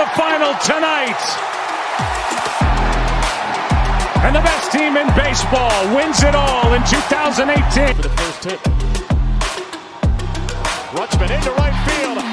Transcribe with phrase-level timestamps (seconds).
[0.00, 1.20] the final tonight.
[4.24, 7.96] And the best team in baseball wins it all in 2018.
[7.96, 8.60] For the first hit.
[10.96, 12.29] Rutschman into right field.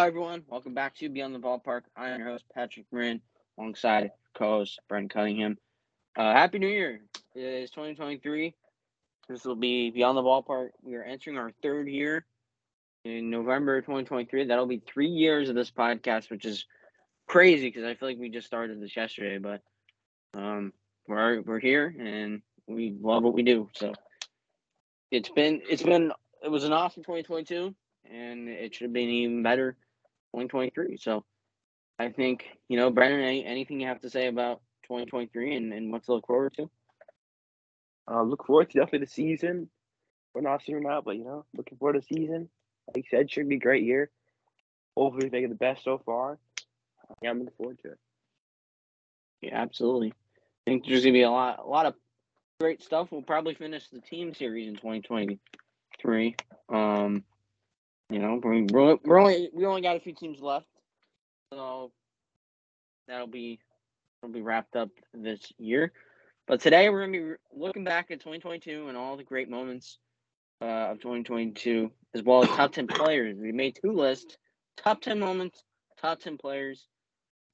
[0.00, 0.42] Hello, everyone.
[0.48, 1.82] Welcome back to Beyond the Ballpark.
[1.94, 3.20] I am your host, Patrick Marin,
[3.58, 5.58] alongside co-host Brent Cunningham.
[6.16, 7.02] Uh, Happy New Year!
[7.34, 8.54] It is 2023.
[9.28, 10.70] This will be Beyond the Ballpark.
[10.82, 12.24] We are entering our third year
[13.04, 14.46] in November 2023.
[14.46, 16.64] That'll be three years of this podcast, which is
[17.28, 19.36] crazy because I feel like we just started this yesterday.
[19.36, 19.60] But
[20.32, 20.72] um,
[21.08, 23.68] we're we're here and we love what we do.
[23.74, 23.92] So
[25.10, 26.10] it's been it's been
[26.42, 27.74] it was an awesome 2022
[28.10, 29.76] and it should have been even better
[30.32, 30.96] 2023.
[30.96, 31.24] So
[31.98, 35.92] I think, you know, Brennan, any, anything you have to say about 2023 and, and
[35.92, 36.70] what to look forward to?
[38.10, 39.68] Uh, look forward to definitely the season.
[40.34, 42.48] We're not soon out, but you know, looking forward to the season.
[42.88, 44.10] Like you said, should be a great year.
[44.96, 46.38] Hopefully, we make it the best so far.
[47.22, 47.98] Yeah, I'm looking forward to it.
[49.42, 50.12] Yeah, absolutely.
[50.66, 51.94] I think there's gonna be a lot, a lot of
[52.60, 53.08] great stuff.
[53.10, 56.36] We'll probably finish the team series in 2023.
[56.68, 57.24] Um,
[58.10, 60.66] you know, we're, we're only we only got a few teams left,
[61.52, 61.92] so
[63.06, 63.60] that'll be
[64.20, 65.92] that'll be wrapped up this year.
[66.48, 69.98] But today we're gonna be looking back at 2022 and all the great moments
[70.60, 73.36] uh, of 2022, as well as top 10 players.
[73.38, 74.36] We made two lists:
[74.76, 75.62] top 10 moments,
[76.00, 76.86] top 10 players.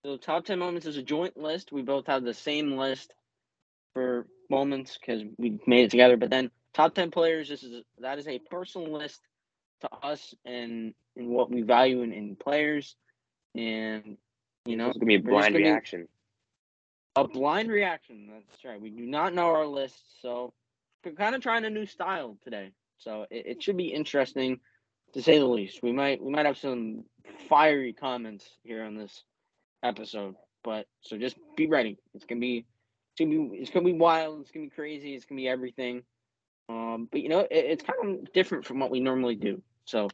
[0.05, 1.71] So top 10 moments is a joint list.
[1.71, 3.13] We both have the same list
[3.93, 6.17] for moments because we made it together.
[6.17, 9.21] But then top 10 players, this is that is a personal list
[9.81, 12.97] to us and and what we value in, in players.
[13.55, 14.17] And
[14.65, 16.09] you know, It's gonna be a blind reaction.
[17.17, 18.29] a blind reaction.
[18.31, 18.81] That's right.
[18.81, 20.53] We do not know our list, so
[21.05, 22.73] we're kind of trying a new style today.
[22.99, 24.61] So it, it should be interesting,
[25.15, 25.83] to say the least.
[25.83, 27.05] We might we might have some
[27.49, 29.23] fiery comments here on this
[29.83, 31.99] episode, but so just be ready.
[32.15, 32.67] It's gonna be
[33.13, 34.41] it's gonna be it's gonna be wild.
[34.41, 35.15] It's gonna be crazy.
[35.15, 36.03] It's gonna be everything.
[36.69, 39.63] Um, but you know, it, it's kind of different from what we normally do.
[39.85, 40.09] So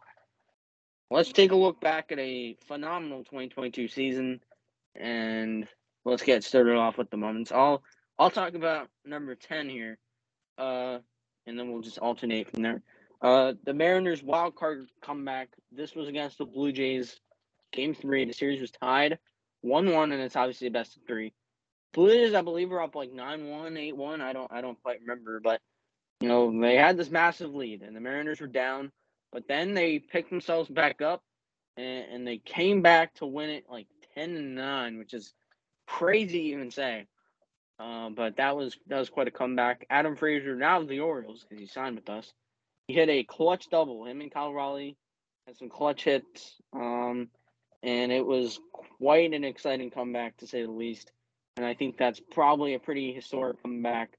[1.11, 4.41] let's take a look back at a phenomenal 2022 season,
[4.95, 5.67] and
[6.05, 7.53] let's get started off with the moments.
[7.53, 7.83] I'll
[8.19, 9.99] I'll talk about number ten here,
[10.59, 10.99] uh,
[11.47, 12.83] and then we'll just alternate from there.
[13.21, 15.49] Uh, the Mariners wild card comeback.
[15.71, 17.21] This was against the Blue Jays.
[17.73, 18.27] Game three.
[18.27, 19.19] The series was tied
[19.63, 21.33] one-one, and it's obviously the best of three.
[21.95, 24.21] Blue Jays, I believe, were up like 9-1, 8-1.
[24.21, 25.61] I don't I don't quite remember, but
[26.23, 28.91] you know they had this massive lead, and the Mariners were down.
[29.33, 31.23] But then they picked themselves back up,
[31.77, 35.33] and, and they came back to win it like ten and nine, which is
[35.87, 37.07] crazy to even say.
[37.79, 39.87] Uh, but that was that was quite a comeback.
[39.91, 42.33] Adam Frazier now of the Orioles because he signed with us.
[42.87, 44.05] He hit a clutch double.
[44.07, 44.97] Him and Cal Raleigh
[45.47, 47.29] had some clutch hits, um,
[47.83, 51.11] and it was quite an exciting comeback to say the least.
[51.57, 54.17] And I think that's probably a pretty historic comeback.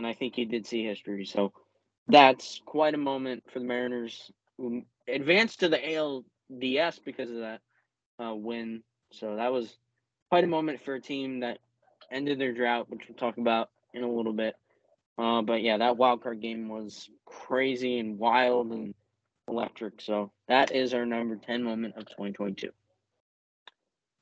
[0.00, 1.26] And I think he did see history.
[1.26, 1.52] So
[2.08, 7.60] that's quite a moment for the Mariners who advanced to the ALDS because of that
[8.18, 8.82] uh, win.
[9.12, 9.76] So that was
[10.30, 11.58] quite a moment for a team that
[12.10, 14.54] ended their drought, which we'll talk about in a little bit.
[15.18, 18.94] Uh, but yeah, that wild card game was crazy and wild and
[19.48, 20.00] electric.
[20.00, 22.70] So that is our number 10 moment of 2022.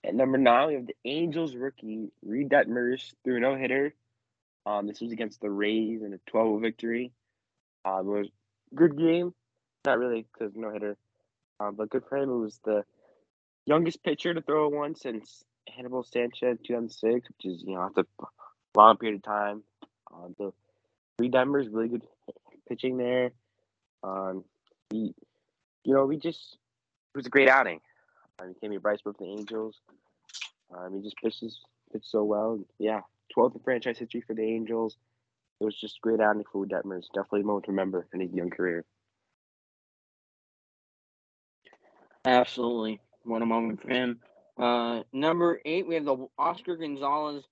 [0.03, 3.95] At number nine, we have the Angels rookie Reid Detmers threw no hitter.
[4.69, 7.11] Um, this was against the Rays in a 12 victory.
[7.87, 8.29] Um, it was
[8.75, 9.33] good game.
[9.87, 10.99] Not really because no hitter,
[11.59, 12.29] um, but good for him.
[12.29, 12.85] It was the
[13.65, 15.43] youngest pitcher to throw one since
[15.79, 18.25] Anibal Sanchez 2006, which is you know after a
[18.77, 19.63] long period of time.
[20.13, 20.53] Um, the
[21.19, 22.03] Reid Detmers really good
[22.69, 23.31] pitching there.
[24.03, 24.45] Um,
[24.91, 25.15] he,
[25.85, 26.59] you know, we just
[27.15, 27.81] it was a great outing.
[28.39, 29.77] Um, he came in Bryce Brook the Angels.
[30.77, 31.59] Um, he just pitches
[31.91, 32.61] pitched so well.
[32.79, 33.01] Yeah,
[33.37, 34.97] 12th in franchise history for the Angels.
[35.61, 37.07] It was just great outing for Detmers.
[37.15, 38.85] Definitely a moment to remember in his young career.
[42.25, 43.01] Absolutely.
[43.25, 44.21] What a moment for him.
[44.59, 47.45] Uh, number eight, we have the Oscar Gonzalez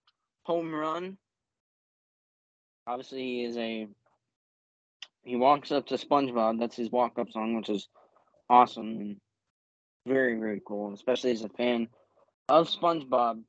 [0.44, 1.16] home run.
[2.86, 3.88] Obviously, he is a.
[5.22, 6.60] He walks up to SpongeBob.
[6.60, 7.88] That's his walk up song, which is
[8.48, 9.16] awesome and
[10.06, 11.88] very, very cool, especially as a fan
[12.48, 13.42] of SpongeBob.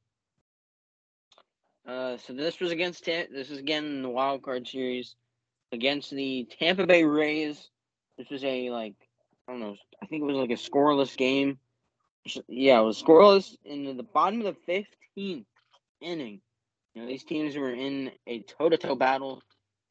[1.88, 5.16] Uh, so this was against this is again in the wild card series
[5.72, 7.70] against the Tampa Bay Rays.
[8.18, 8.96] This was a like
[9.48, 9.76] I don't know.
[10.04, 11.60] I think it was like a scoreless game.
[12.50, 14.84] Yeah, it was scoreless in the bottom of the
[15.18, 15.46] 15th
[16.02, 16.42] inning.
[16.94, 19.42] You know, these teams were in a toe-to-toe battle.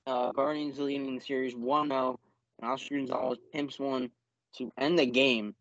[0.06, 2.16] Uh, Guardians leading the series 1-0.
[2.60, 4.10] And Oscar Gonzalez pimps one
[4.56, 5.54] to end the game.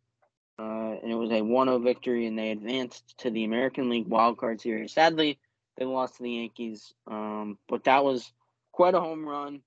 [0.59, 4.37] Uh, and it was a 1-0 victory, and they advanced to the American League Wild
[4.37, 4.93] Card Series.
[4.93, 5.37] Sadly,
[5.77, 6.93] they lost to the Yankees.
[7.07, 8.31] Um, but that was
[8.71, 9.61] quite a home run.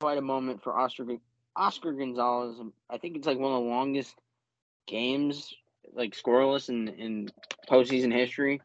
[0.00, 1.04] Quite a moment for Oscar
[1.54, 2.56] Oscar Gonzalez.
[2.88, 4.14] I think it's like one of the longest
[4.86, 5.54] games,
[5.92, 7.30] like scoreless in in
[7.68, 8.62] postseason history.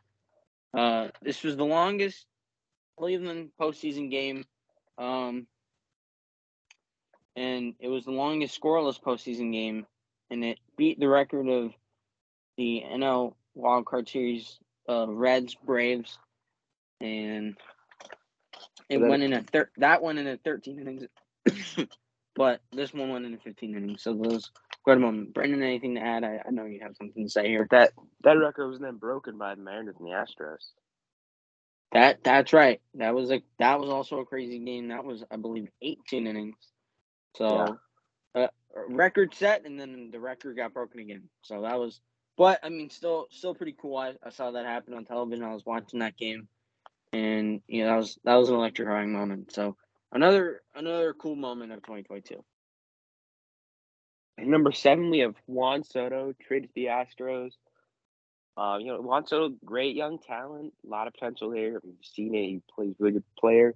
[0.73, 2.25] Uh, this was the longest
[2.97, 4.45] Cleveland postseason game,
[4.97, 5.47] um,
[7.35, 9.85] and it was the longest scoreless postseason game,
[10.29, 11.71] and it beat the record of
[12.57, 16.17] the NL Wild Card Series uh, Reds Braves,
[17.01, 17.55] and
[18.89, 21.05] it went in a thir- that went in a 13 innings.
[22.37, 24.51] But this one went in a 15 innings, so those
[24.83, 25.33] quite a moment.
[25.33, 26.25] Brendan, anything to add?
[26.25, 27.65] I, I know you have something to say here.
[27.71, 27.93] That
[28.25, 30.57] that record was then broken by the Mariners and the Astros.
[31.93, 32.81] That that's right.
[32.95, 34.89] That was a that was also a crazy game.
[34.89, 36.57] That was I believe 18 innings.
[37.37, 37.77] So
[38.35, 38.43] yeah.
[38.43, 38.47] uh,
[38.89, 41.23] record set, and then the record got broken again.
[41.43, 41.99] So that was,
[42.37, 43.97] but I mean, still still pretty cool.
[43.97, 45.45] I, I saw that happen on television.
[45.45, 46.47] I was watching that game,
[47.13, 49.51] and you know that was that was an electrifying moment.
[49.53, 49.77] So
[50.15, 52.41] Another another cool moment of 2022.
[54.39, 57.51] number seven, we have Juan Soto traded to the Astros.
[58.55, 61.81] Uh, you know, Juan Soto, great young talent, a lot of potential there.
[61.83, 62.47] We've seen it.
[62.47, 63.75] He plays really good player.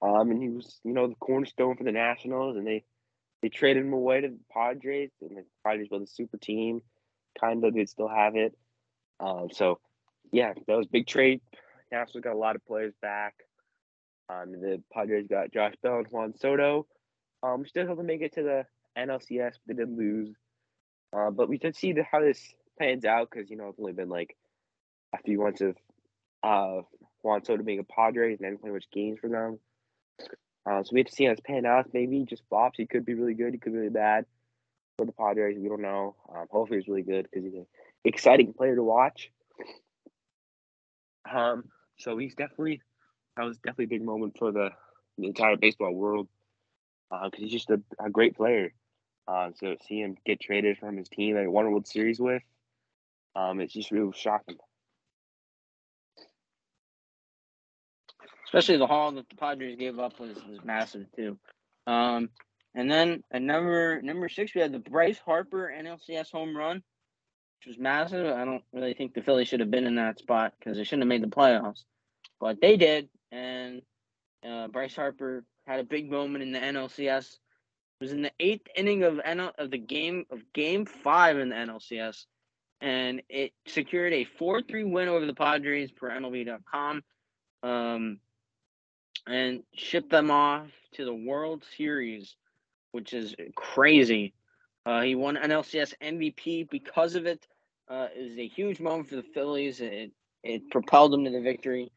[0.00, 2.84] Um, and he was, you know, the cornerstone for the Nationals, and they
[3.42, 6.80] they traded him away to the Padres, and the Padres were the super team.
[7.40, 8.56] Kind of, they still have it.
[9.20, 9.78] Um, so
[10.32, 11.40] yeah, that was big trade.
[11.90, 13.34] Nationals got a lot of players back.
[14.28, 16.86] Um, the Padres got Josh Bell and Juan Soto.
[17.42, 20.34] Um, still have to make it to the NLCS, but they didn't lose.
[21.14, 23.92] Uh, but we did see the, how this pans out because you know it's only
[23.92, 24.36] been like
[25.14, 25.76] a few months of
[26.42, 26.82] uh,
[27.22, 29.58] Juan Soto being a Padres and then playing much games for them.
[30.64, 31.90] Uh, so we have to see how it's pan out.
[31.92, 32.78] Maybe just flops.
[32.78, 33.52] He could be really good.
[33.52, 34.24] He could be really bad
[34.96, 35.58] for the Padres.
[35.58, 36.16] We don't know.
[36.34, 37.66] Um, hopefully he's really good because he's an
[38.04, 39.30] exciting player to watch.
[41.30, 41.64] Um,
[41.98, 42.82] so he's definitely
[43.36, 44.70] that was definitely a big moment for the,
[45.18, 46.28] the entire baseball world
[47.10, 48.72] because uh, he's just a, a great player.
[49.28, 52.18] Uh, so see him get traded from his team that he won a World Series
[52.18, 52.42] with,
[53.36, 54.56] um, it's just really shocking.
[58.46, 61.38] Especially the haul that the Padres gave up was, was massive too.
[61.86, 62.28] Um,
[62.74, 66.76] and then at number number six, we had the Bryce Harper NLCS home run,
[67.58, 68.26] which was massive.
[68.26, 71.02] I don't really think the Phillies should have been in that spot because they shouldn't
[71.02, 71.84] have made the playoffs,
[72.40, 73.82] but they did and
[74.46, 77.32] uh, Bryce Harper had a big moment in the NLCS.
[77.32, 81.48] It was in the eighth inning of NL, of the game of Game Five in
[81.48, 82.26] the NLCS,
[82.80, 87.02] and it secured a four three win over the Padres per MLB.com,
[87.62, 88.18] um,
[89.26, 92.36] and shipped them off to the World Series,
[92.92, 94.34] which is crazy.
[94.86, 97.46] Uh, he won NLCS MVP because of it.
[97.88, 99.80] Uh, it was a huge moment for the Phillies.
[99.80, 101.92] It it propelled them to the victory.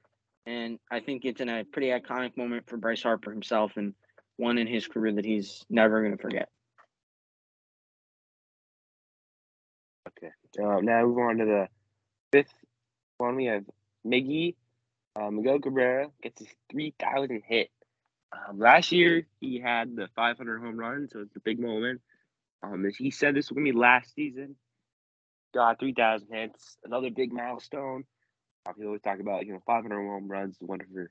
[0.45, 3.93] And I think it's in a pretty iconic moment for Bryce Harper himself and
[4.37, 6.49] one in his career that he's never going to forget.
[10.09, 10.31] Okay.
[10.63, 11.67] Uh, now move on to the
[12.31, 12.53] fifth
[13.17, 13.35] one.
[13.35, 13.63] We have
[14.05, 14.55] Miggy.
[15.15, 17.69] Uh, Miguel Cabrera gets his 3,000 hit.
[18.47, 22.01] Um, last year, he had the 500 home run, so it's a big moment.
[22.63, 24.55] Um, he said this to be last season.
[25.53, 28.05] Got 3,000 hits, another big milestone.
[28.65, 31.09] Um, he always talk about you know 500 home runs, one for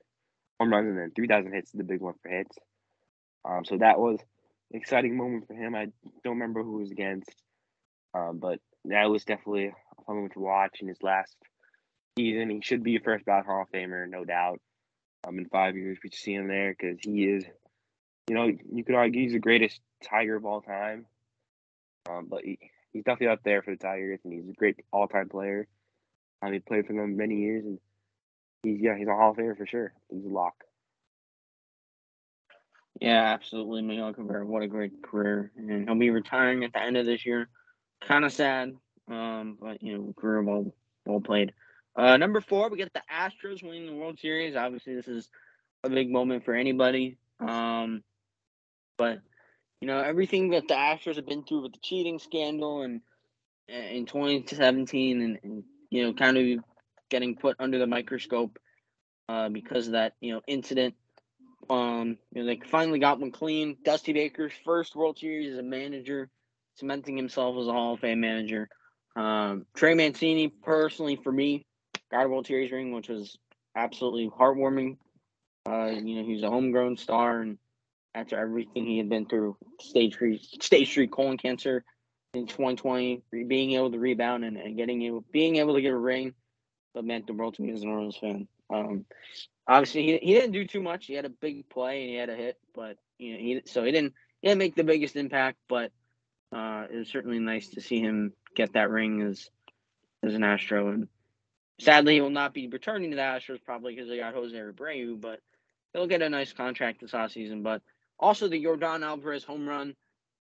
[0.59, 2.57] home runs, and then 3,000 hits is the big one for hits.
[3.45, 4.19] Um, so that was
[4.71, 5.75] an exciting moment for him.
[5.75, 5.87] I
[6.23, 7.31] don't remember who was against,
[8.13, 11.35] um, but that was definitely a fun to watch in his last
[12.17, 12.49] season.
[12.49, 14.59] He should be a first ballot Hall of Famer, no doubt.
[15.25, 17.45] Um, in five years, we see him there because he is,
[18.27, 21.05] you know, you could argue he's the greatest Tiger of all time.
[22.09, 22.59] Um, but he,
[22.93, 25.67] he's definitely up there for the Tigers, and he's a great all-time player.
[26.41, 27.79] Um, he played for them many years, and
[28.61, 29.93] he's yeah, he's a Hall of Famer for sure.
[30.09, 30.63] He's a lock.
[33.01, 33.81] Yeah, absolutely.
[33.81, 35.51] Miguel Cabrera, what a great career.
[35.57, 37.49] And he'll be retiring at the end of this year.
[38.01, 38.73] Kind of sad,
[39.09, 40.73] um, but, you know, career well,
[41.05, 41.53] well played.
[41.95, 44.55] Uh, number four, we get the Astros winning the World Series.
[44.55, 45.29] Obviously, this is
[45.83, 47.17] a big moment for anybody.
[47.39, 48.03] Um,
[48.97, 49.19] but,
[49.81, 53.01] you know, everything that the Astros have been through with the cheating scandal and
[53.67, 56.63] in 2017 and, and you know, kind of
[57.09, 58.59] getting put under the microscope
[59.29, 60.95] uh, because of that, you know, incident
[61.69, 63.77] um, you know, they finally got one clean.
[63.83, 66.29] Dusty Baker's first World Series as a manager,
[66.75, 68.69] cementing himself as a Hall of Fame manager.
[69.15, 71.65] Um, Trey Mancini, personally for me,
[72.15, 73.37] got a World Series ring, which was
[73.75, 74.97] absolutely heartwarming.
[75.67, 77.57] Uh, you know, he's a homegrown star, and
[78.13, 81.83] after everything he had been through, stage three, stage three colon cancer
[82.33, 85.97] in 2020, being able to rebound and, and getting able, being able to get a
[85.97, 86.33] ring,
[86.93, 88.47] that meant the world to me as an Orioles fan.
[88.69, 89.05] Um,
[89.67, 91.05] obviously he, he didn't do too much.
[91.05, 93.83] He had a big play and he had a hit, but you know he so
[93.83, 95.57] he didn't he didn't make the biggest impact.
[95.67, 95.91] But
[96.55, 99.49] uh, it was certainly nice to see him get that ring as
[100.23, 100.89] as an Astro.
[100.89, 101.07] And
[101.79, 105.19] sadly, he will not be returning to the Astros probably because they got Jose Abreu,
[105.19, 105.39] but
[105.93, 107.63] he'll get a nice contract this offseason.
[107.63, 107.81] But
[108.19, 109.95] also the Yordan Alvarez home run,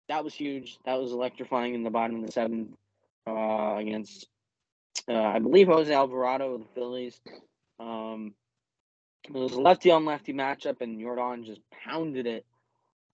[0.08, 0.78] that was huge.
[0.84, 2.70] That was electrifying in the bottom of the seventh
[3.26, 4.26] uh, against,
[5.08, 7.20] uh, I believe, Jose Alvarado of the Phillies.
[7.78, 8.34] Um,
[9.24, 12.44] it was a lefty on lefty matchup, and Yordan just pounded it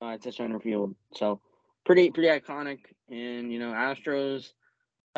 [0.00, 0.94] uh, to center field.
[1.14, 1.40] So
[1.84, 2.78] pretty pretty iconic.
[3.10, 4.52] And you know, Astros,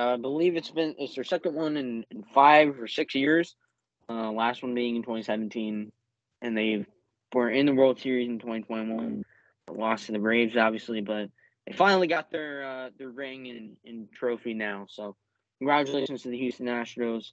[0.00, 3.54] I believe it's been it's their second one in, in five or six years.
[4.08, 5.92] Uh, last one being in 2017,
[6.42, 6.84] and they
[7.32, 9.24] were in the World Series in 2021.
[9.70, 11.30] Lost to the Braves, obviously, but
[11.66, 14.86] they finally got their uh, their ring and, and trophy now.
[14.88, 15.14] So
[15.58, 17.30] congratulations to the Houston Astros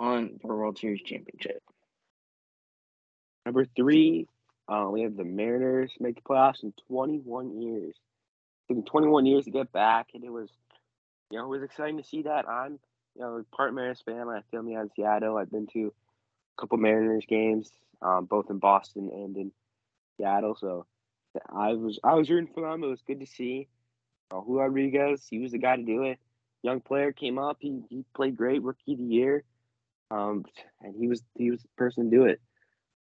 [0.00, 1.62] on their World Series championship.
[3.44, 4.26] Number three,
[4.68, 7.94] uh, we have the Mariners make the playoffs in 21 years.
[8.68, 10.50] It took 21 years to get back, and it was,
[11.30, 12.48] you know, it was exciting to see that.
[12.48, 12.78] I'm,
[13.14, 14.28] you know, part Mariners fan.
[14.28, 15.36] I feel me on Seattle.
[15.36, 15.92] I've been to
[16.56, 17.70] a couple Mariners games,
[18.02, 19.52] um, both in Boston and in
[20.16, 20.56] Seattle.
[20.58, 20.86] So
[21.48, 22.84] I was I was rooting for them.
[22.84, 23.68] It was good to see.
[24.30, 26.18] Uh, Julio Rodriguez, he was the guy to do it.
[26.62, 27.58] Young player came up.
[27.60, 29.44] He he played great, rookie of the year.
[30.10, 30.44] Um,
[30.80, 32.40] and he was he was the person to do it.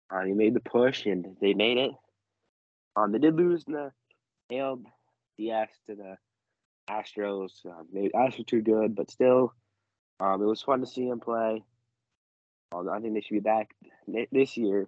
[0.09, 1.91] Uh, he made the push, and they made it.
[2.95, 3.91] Um, they did lose in the
[4.51, 6.17] ALDS to the
[6.89, 7.65] Astros.
[7.65, 9.53] Uh, maybe Astros too good, but still,
[10.19, 11.63] um, it was fun to see him play.
[12.73, 13.69] Um, I think they should be back
[14.31, 14.87] this year,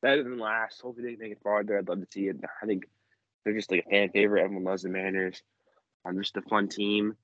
[0.00, 0.80] better than last.
[0.80, 1.78] Hopefully, they can make it farther.
[1.78, 2.36] I'd love to see it.
[2.62, 2.84] I think
[3.44, 4.42] they're just like a fan favorite.
[4.42, 5.42] Everyone loves the Mariners.
[6.04, 7.14] Um, just a fun team.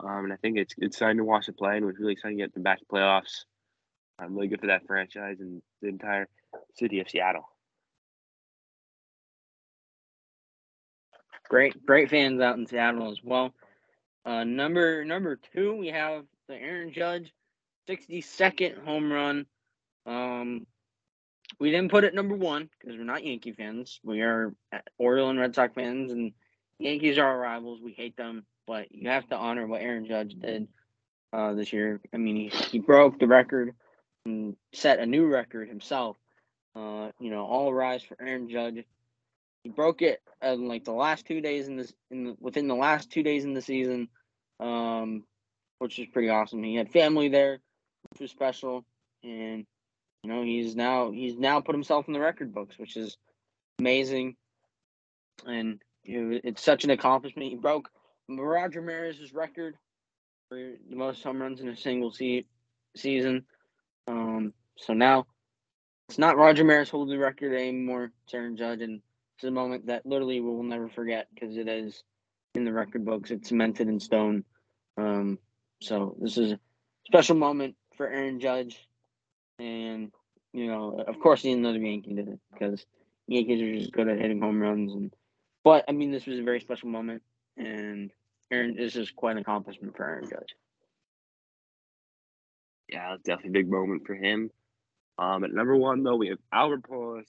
[0.00, 2.12] Um, and I think it's it's exciting to watch them play, and it was really
[2.12, 3.44] exciting to get them back to playoffs.
[4.18, 6.28] I'm really good for that franchise and the entire
[6.74, 7.48] city of Seattle.
[11.48, 13.54] Great, great fans out in Seattle as well.
[14.24, 17.32] Uh, number number two, we have the Aaron Judge,
[17.88, 19.46] 62nd home run.
[20.06, 20.66] Um,
[21.58, 24.00] we didn't put it number one because we're not Yankee fans.
[24.02, 24.54] We are
[24.98, 26.32] Oriole and Red Sox fans, and
[26.78, 27.80] Yankees are our rivals.
[27.82, 30.68] We hate them, but you have to honor what Aaron Judge did
[31.32, 32.00] uh, this year.
[32.12, 33.74] I mean, he, he broke the record
[34.26, 36.16] and set a new record himself
[36.78, 38.84] uh, you know, all rise for Aaron Judge.
[39.64, 42.74] He broke it in like the last two days in this in the, within the
[42.74, 44.08] last two days in the season,
[44.60, 45.24] um,
[45.78, 46.62] which is pretty awesome.
[46.62, 47.60] He had family there,
[48.10, 48.84] which was special,
[49.22, 49.66] and
[50.22, 53.16] you know he's now he's now put himself in the record books, which is
[53.78, 54.36] amazing,
[55.46, 57.50] and you know, it's such an accomplishment.
[57.50, 57.90] He broke
[58.28, 59.76] Roger Maris's record
[60.48, 62.46] for the most home runs in a single se-
[62.96, 63.44] season.
[64.06, 65.26] Um, so now
[66.08, 68.12] it's not Roger Maris holding the record anymore.
[68.32, 69.02] Aaron Judge, and
[69.38, 72.02] it's a moment that literally we will never forget because it is
[72.56, 73.30] in the record books.
[73.30, 74.42] It's cemented in stone.
[74.96, 75.38] Um,
[75.80, 76.60] so this is a
[77.06, 78.84] special moment for Aaron Judge,
[79.60, 80.10] and
[80.52, 82.84] you know, of course, he another Yankee did it because
[83.28, 84.92] Yankees are just good at hitting home runs.
[84.92, 85.14] And
[85.62, 87.22] but I mean, this was a very special moment,
[87.56, 88.10] and
[88.50, 90.56] Aaron, this is quite an accomplishment for Aaron Judge.
[92.88, 94.50] Yeah, definitely a big moment for him.
[95.16, 97.28] Um, at number one, though, we have Albert Pujols,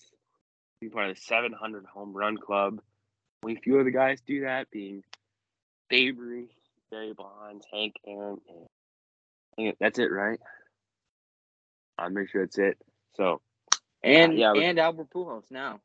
[0.80, 2.80] being part of the 700 home run club.
[3.44, 5.04] Only a few other guys do that, being
[5.90, 6.50] Babe Ruth,
[6.92, 8.40] Barry Bonds, Hank Aaron.
[9.58, 10.40] And that's it, right?
[11.98, 12.78] I'm pretty sure that's it.
[13.16, 13.42] So,
[14.02, 15.82] And Yeah, but- and Albert Pujols now.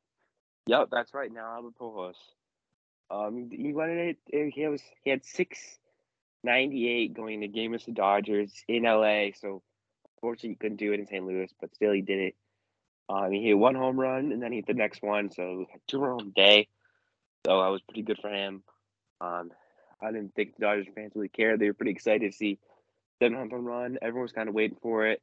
[0.66, 1.32] yep, that's right.
[1.32, 2.14] Now Albert Pujols.
[3.10, 4.18] Um, he won it.
[4.26, 5.78] He was he had six
[6.44, 9.32] ninety eight going to game against the Dodgers in LA.
[9.34, 9.62] So,
[10.16, 11.24] unfortunately, he couldn't do it in St.
[11.26, 12.36] Louis, but still, he did it.
[13.08, 16.00] Um, he hit one home run and then he hit the next one, so two
[16.00, 16.68] home day.
[17.46, 18.62] So I was pretty good for him.
[19.20, 19.50] Um,
[20.00, 21.60] I didn't think the Dodgers fans really cared.
[21.60, 22.58] They were pretty excited to see
[23.22, 23.98] seven home run.
[24.00, 25.22] Everyone was kind of waiting for it.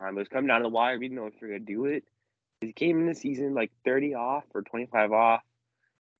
[0.00, 0.98] Um, it was coming down to the wire.
[0.98, 2.04] We didn't know if we were gonna do it.
[2.60, 5.42] He came in the season like thirty off or twenty five off.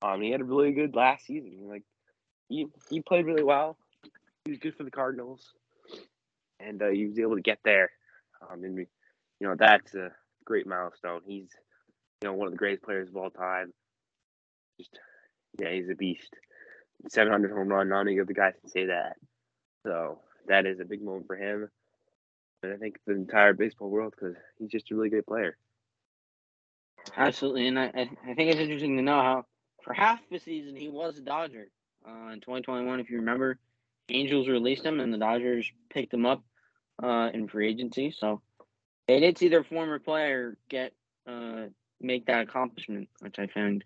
[0.01, 1.67] Um, he had a really good last season.
[1.67, 1.83] Like
[2.49, 3.77] he he played really well.
[4.45, 5.53] He was good for the Cardinals,
[6.59, 7.91] and uh, he was able to get there.
[8.41, 8.87] Um, and you
[9.47, 10.11] know that's a
[10.49, 11.21] great milestone.
[11.25, 11.47] He's
[12.21, 13.71] you know one of the greatest players of all time.
[14.77, 14.89] Just
[15.59, 16.33] yeah, he's a beast.
[17.07, 17.87] Seven hundred home run.
[17.87, 19.15] Not many of the guys can say that.
[19.85, 21.69] So that is a big moment for him,
[22.63, 25.55] and I think the entire baseball world because he's just a really great player.
[27.15, 29.45] Absolutely, and I I I think it's interesting to know how
[29.83, 31.69] for half the season he was a Dodger.
[32.07, 33.59] Uh, in 2021, if you remember,
[34.09, 36.43] Angels released him and the Dodgers picked him up
[37.03, 38.11] uh, in free agency.
[38.17, 38.41] So
[39.37, 40.93] see their former player get
[41.27, 41.67] uh,
[42.01, 43.83] make that accomplishment, which I found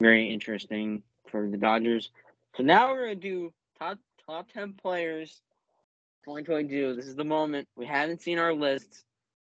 [0.00, 2.10] very interesting for the Dodgers.
[2.56, 5.42] So now we're gonna do top top 10 players
[6.24, 6.94] 2022.
[6.94, 7.68] This is the moment.
[7.76, 9.04] We haven't seen our lists,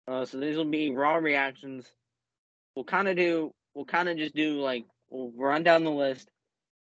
[0.08, 1.92] uh, so these will be raw reactions
[2.74, 6.30] we'll kind of do we'll kind of just do like we'll run down the list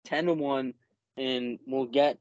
[0.05, 0.73] 10 to 1
[1.17, 2.17] and we'll get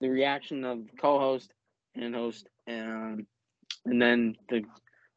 [0.00, 1.52] the reaction of co-host
[1.94, 3.26] and host and
[3.84, 4.62] and then the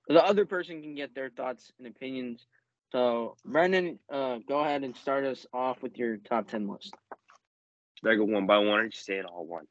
[0.08, 2.46] the other person can get their thoughts and opinions
[2.92, 6.94] so brendan uh go ahead and start us off with your top 10 list
[7.96, 9.68] Should I go one by one or just say it all at once?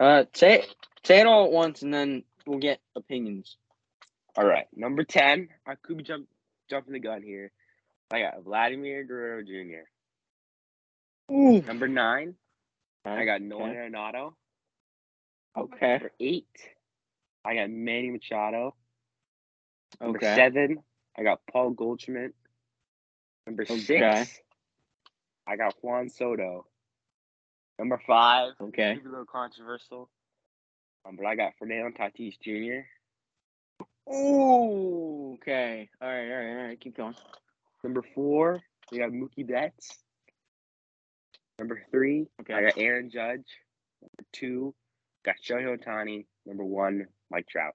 [0.00, 3.56] uh say it say it all at once and then we'll get opinions
[4.36, 5.48] All right, number ten.
[5.66, 6.26] I could be jump
[6.70, 7.52] jumping the gun here.
[8.10, 9.84] I got Vladimir Guerrero Jr.
[11.28, 12.34] Number nine,
[13.04, 13.78] I got Nolan okay.
[13.78, 14.32] Arenado.
[15.56, 16.48] okay Number eight,
[17.44, 18.74] I got Manny Machado.
[20.00, 20.78] Number okay seven,
[21.18, 22.34] I got Paul Goldschmidt.
[23.46, 23.76] Number Okay.
[23.80, 24.40] six,
[25.46, 26.66] I got Juan Soto.
[27.78, 30.08] Number five, okay a little controversial,
[31.04, 32.86] um, but I got Fernando Tatis Jr.
[34.12, 37.14] Ooh, okay all right all right all right keep going
[37.84, 38.60] Number four,
[38.92, 39.98] we got Mookie Betts.
[41.58, 43.46] Number three, okay I got Aaron Judge.
[44.00, 44.74] Number two,
[45.24, 46.26] got Shohei Ohtani.
[46.46, 47.74] Number one, Mike Trout.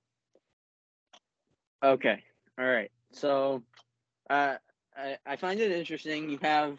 [1.84, 2.24] Okay.
[2.60, 2.92] All right.
[3.12, 3.64] So,
[4.30, 4.56] uh,
[4.96, 6.30] I I find it interesting.
[6.30, 6.78] You have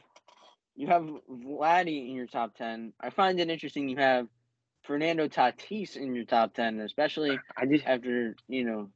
[0.76, 2.92] you have Vladdy in your top ten.
[3.00, 3.88] I find it interesting.
[3.88, 4.28] You have
[4.84, 8.90] Fernando Tatis in your top ten, especially I just, after you know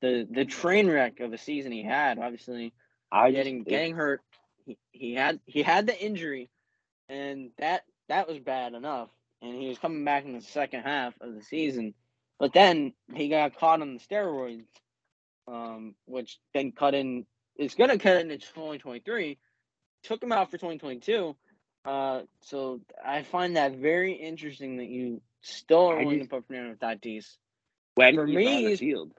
[0.00, 2.18] the the train wreck of a season he had.
[2.18, 2.72] Obviously,
[3.10, 4.22] I getting just, getting hurt.
[4.64, 6.48] He, he had he had the injury,
[7.08, 9.08] and that that was bad enough.
[9.42, 11.94] And he was coming back in the second half of the season,
[12.38, 14.66] but then he got caught on the steroids,
[15.48, 17.26] um, which then cut in.
[17.56, 19.38] It's gonna cut into 2023.
[20.04, 21.36] Took him out for 2022.
[21.84, 26.74] Uh, so I find that very interesting that you still are willing to put Fernando
[26.74, 27.36] Tatis
[27.94, 29.12] when for he's me, on the he's- field,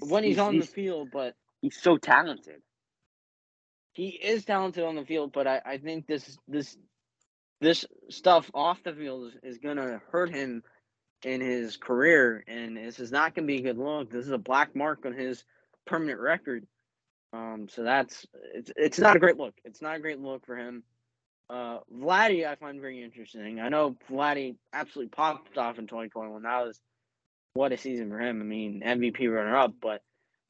[0.00, 2.62] when he's, on the field, but he's so talented.
[3.92, 6.76] he is talented on the field, but I, I think this this
[7.60, 10.62] this stuff off the field is, is gonna hurt him
[11.24, 14.10] in his career, and this is not gonna be a good look.
[14.10, 15.44] This is a black mark on his
[15.86, 16.66] permanent record.
[17.32, 19.54] Um, so that's it's it's not a great look.
[19.64, 20.82] It's not a great look for him.
[21.48, 23.60] Uh, Vladdy, I find very interesting.
[23.60, 26.42] I know Vladdy absolutely popped off in 2021.
[26.42, 26.80] That was
[27.54, 28.40] what a season for him.
[28.40, 30.02] I mean, MVP runner up, but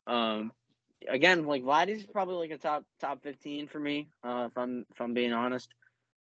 [0.06, 0.52] um,
[1.08, 4.08] again, like Vladdy's probably like a top top fifteen for me.
[4.24, 5.68] Uh, if I'm if I'm being honest.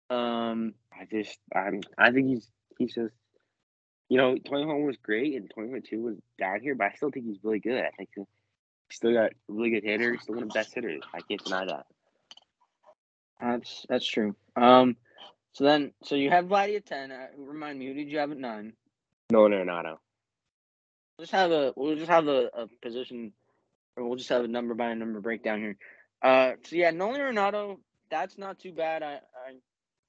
[0.10, 3.14] Um, I just, I'm, I think he's, he's just,
[4.10, 7.44] you know, 21 was great and 2022 was down here, but I still think he's
[7.44, 7.84] really good.
[7.84, 8.26] I think he's
[8.90, 11.02] still got really good hitters, He's still one of the best hitters.
[11.14, 11.86] I can't deny that.
[13.42, 14.36] that's that's true.
[14.56, 14.96] Um,
[15.54, 17.12] so then so you have Vladdy at ten.
[17.12, 18.74] Uh, remind me, who did you have at nine?
[19.30, 19.98] Nolan Arenado.
[21.18, 23.34] We'll just have a we'll just have a, a position,
[23.96, 25.78] or we'll just have a number by number breakdown here.
[26.22, 27.78] Uh, so yeah, Nolan Arenado,
[28.10, 29.04] that's not too bad.
[29.04, 29.54] I, I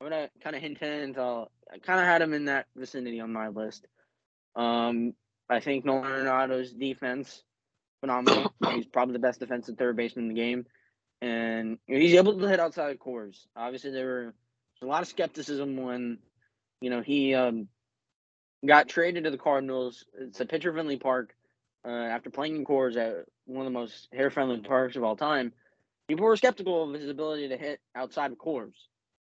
[0.00, 1.18] I'm gonna kind of hint hint.
[1.18, 3.86] I'll, I kind of had him in that vicinity on my list.
[4.56, 5.14] Um,
[5.48, 7.42] I think Nolan Arenado's defense
[8.00, 8.52] phenomenal.
[8.74, 10.66] he's probably the best defensive third baseman in the game,
[11.20, 13.46] and you know, he's able to hit outside of Coors.
[13.56, 14.34] Obviously, there were
[14.82, 16.18] a lot of skepticism when
[16.80, 17.68] you know he um
[18.66, 20.04] got traded to the Cardinals.
[20.18, 21.34] It's at Pitcher Finley Park.
[21.84, 25.16] Uh, after playing in Coors at one of the most hair friendly parks of all
[25.16, 25.52] time,
[26.08, 28.74] people were skeptical of his ability to hit outside of Coors.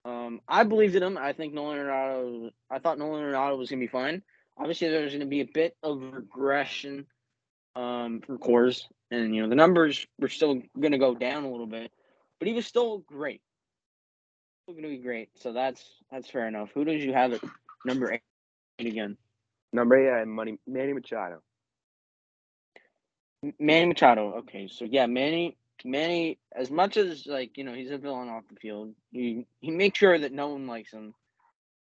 [0.04, 1.16] Um, I believed in him.
[1.16, 2.50] I think Nolan Arenado.
[2.70, 4.22] I thought Nolan Arenado was going to be fine.
[4.58, 7.06] Obviously, there's going to be a bit of regression
[7.74, 11.50] um, for Coors, and you know the numbers were still going to go down a
[11.50, 11.90] little bit,
[12.38, 13.40] but he was still great.
[14.64, 15.30] Still going to be great.
[15.40, 16.70] So that's that's fair enough.
[16.74, 17.40] Who did you have at
[17.84, 18.22] number eight
[18.86, 19.16] again?
[19.72, 20.58] Number eight, I Manny
[20.92, 21.40] Machado.
[23.58, 24.34] Manny Machado.
[24.38, 25.56] Okay, so yeah, Manny.
[25.85, 29.70] Manny, as much as like you know he's a villain off the field, he he
[29.70, 31.14] makes sure that no one likes him.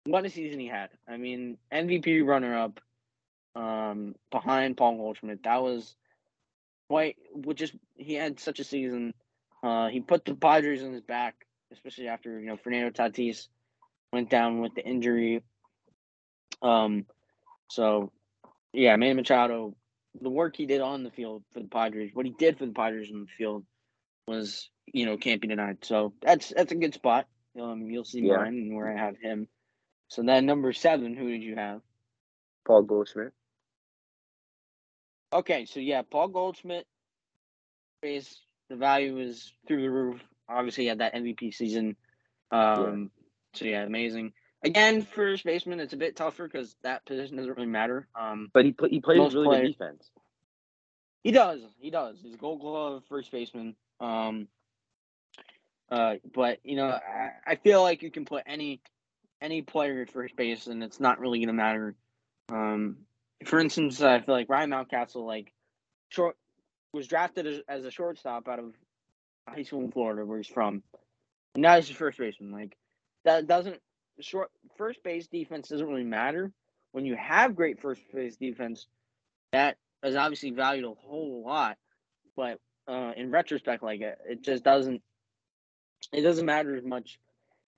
[0.04, 0.90] What a season he had!
[1.08, 2.80] I mean, MVP runner up,
[3.56, 5.42] um, behind Paul Goldschmidt.
[5.42, 5.96] That was
[6.88, 7.16] quite.
[7.34, 9.12] Which just he had such a season.
[9.62, 13.48] Uh, he put the Padres on his back, especially after you know Fernando Tatis
[14.12, 15.42] went down with the injury.
[16.62, 17.06] Um,
[17.68, 18.12] so
[18.72, 19.74] yeah, Manny Machado
[20.20, 22.72] the work he did on the field for the Padres, what he did for the
[22.72, 23.64] Padres in the field
[24.30, 25.78] was, you know, can't be denied.
[25.82, 27.26] So that's that's a good spot.
[27.60, 28.36] Um, you'll see Yeah.
[28.36, 29.48] mine and where I have him.
[30.08, 31.80] So then number seven, who did you have?
[32.66, 33.32] Paul Goldschmidt.
[35.32, 36.86] Okay, so yeah, Paul Goldschmidt
[38.02, 40.20] is the value is through the roof.
[40.48, 41.96] Obviously, he had that MVP season.
[42.50, 43.10] Um,
[43.54, 44.32] so yeah, amazing.
[44.64, 48.08] Again, first baseman, it's a bit tougher because that position doesn't really matter.
[48.18, 50.10] Um, But he pl- he plays really players- good defense.
[51.22, 51.60] He does.
[51.78, 52.18] He does.
[52.22, 53.76] He's a Gold Glove first baseman.
[54.00, 54.48] Um,
[55.90, 58.80] uh, but you know, I, I feel like you can put any
[59.40, 61.94] any player at first base, and it's not really gonna matter.
[62.50, 62.98] Um,
[63.44, 65.52] for instance, I feel like Ryan Mountcastle, like
[66.08, 66.36] short,
[66.92, 68.74] was drafted as, as a shortstop out of
[69.48, 70.82] high school in Florida, where he's from.
[71.54, 72.52] And now he's a first baseman.
[72.52, 72.76] Like
[73.24, 73.80] that doesn't
[74.20, 76.52] short first base defense doesn't really matter
[76.92, 78.86] when you have great first base defense.
[79.52, 81.76] That is obviously valued a whole lot,
[82.36, 85.02] but uh, in retrospect, like it, it just doesn't.
[86.12, 87.18] It doesn't matter as much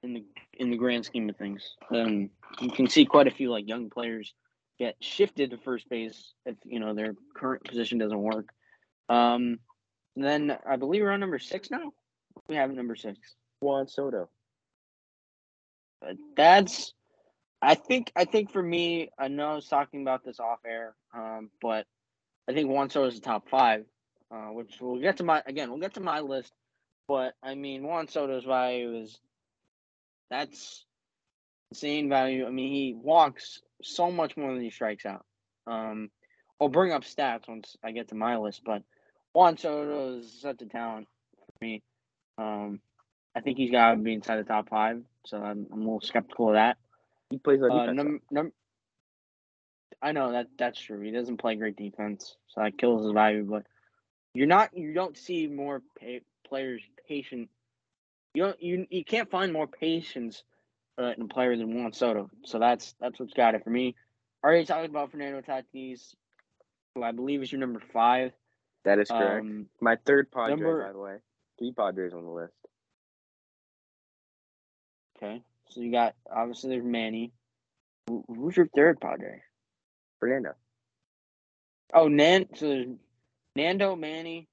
[0.03, 1.77] in the in the grand scheme of things.
[1.91, 4.35] Um, you can see quite a few like young players
[4.79, 8.49] get shifted to first base if you know their current position doesn't work.
[9.09, 9.59] Um,
[10.17, 11.93] then I believe we're on number six now.
[12.49, 13.19] We have number six.
[13.61, 14.29] Juan Soto.
[16.01, 16.93] But that's
[17.63, 20.95] I think I think for me, I know I was talking about this off air,
[21.15, 21.87] um, but
[22.49, 23.85] I think Juan Soto is the top five,
[24.33, 26.53] uh, which we'll get to my again, we'll get to my list.
[27.09, 29.19] But I mean Juan Soto's value is
[30.31, 30.85] that's
[31.71, 32.47] insane value.
[32.47, 35.25] I mean he walks so much more than he strikes out.
[35.67, 36.11] Um
[36.61, 38.83] I'll bring up stats once I get to my list, but
[39.35, 41.83] Juan Soto is such a talent for me.
[42.39, 42.81] Um
[43.35, 46.03] I think he's got to be inside the top five, so I'm, I'm a little
[46.03, 46.77] skeptical of that.
[47.31, 47.97] He plays on Uh, defense.
[47.97, 48.53] num, num,
[50.03, 51.01] I know that that's true.
[51.01, 53.45] He doesn't play great defense, so that kills his value.
[53.45, 53.65] But
[54.35, 57.49] you're not, you don't see more pa- players patient.
[58.35, 60.43] You don't, you you can't find more patience
[60.99, 62.31] uh, in a player than Juan Soto.
[62.45, 63.95] So that's that's what's got it for me.
[64.43, 66.15] Already talked about Fernando Tatis,
[66.95, 68.33] who I believe is your number five.
[68.85, 69.41] that is correct.
[69.45, 71.17] Um, My third Padre, number- by the way.
[71.59, 72.55] Three Padres on the list.
[75.17, 77.33] okay, so you got obviously there's Manny.
[78.09, 79.43] Who- Who's your third Padre?
[80.19, 80.55] Fernando.
[81.95, 82.47] Oh, Nan.
[82.55, 82.87] So there's
[83.57, 84.49] Nando, Manny,